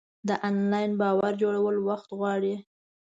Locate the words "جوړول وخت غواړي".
1.41-2.55